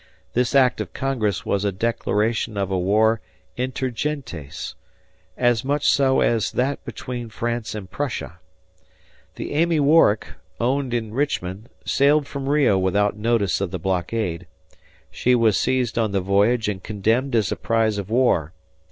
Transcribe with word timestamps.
This 0.33 0.55
act 0.55 0.81
of 0.81 0.93
Congress 0.93 1.45
was 1.45 1.63
a 1.63 1.71
declaration 1.71 2.57
of 2.57 2.71
a 2.71 2.79
war 2.79 3.21
inter 3.55 3.91
gentes, 3.91 4.73
as 5.37 5.63
much 5.63 5.87
so 5.87 6.21
as 6.21 6.53
that 6.53 6.83
between 6.83 7.29
France 7.29 7.75
and 7.75 7.87
Prussia. 7.87 8.39
The 9.35 9.51
Amy 9.53 9.79
Warwick, 9.79 10.25
owned 10.59 10.95
in 10.95 11.13
Richmond, 11.13 11.69
sailed 11.85 12.25
from 12.25 12.49
Rio 12.49 12.79
without 12.79 13.15
notice 13.15 13.61
of 13.61 13.69
the 13.69 13.77
blockade. 13.77 14.47
She 15.11 15.35
was 15.35 15.55
seized 15.55 15.99
on 15.99 16.13
the 16.13 16.19
voyage 16.21 16.67
and 16.67 16.81
condemned 16.81 17.35
as 17.35 17.51
a 17.51 17.55
prize 17.55 17.99
of 17.99 18.09
war. 18.09 18.53